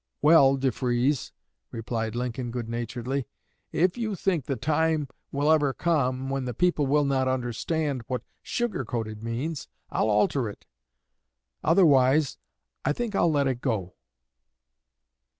"Well, 0.23 0.57
Defrees," 0.57 1.31
replied 1.69 2.15
Lincoln, 2.15 2.49
good 2.49 2.67
naturedly, 2.67 3.27
"if 3.71 3.99
you 3.99 4.15
think 4.15 4.45
the 4.45 4.55
time 4.55 5.07
will 5.31 5.51
ever 5.51 5.73
come 5.75 6.27
when 6.27 6.45
the 6.45 6.55
people 6.55 6.87
will 6.87 7.05
not 7.05 7.27
understand 7.27 8.01
what 8.07 8.23
'sugar 8.41 8.83
coated' 8.83 9.21
means, 9.23 9.67
I'll 9.91 10.09
alter 10.09 10.49
it; 10.49 10.65
otherwise, 11.63 12.39
I 12.83 12.93
think 12.93 13.13
I'll 13.13 13.31
let 13.31 13.45
it 13.47 13.61
go." 13.61 13.93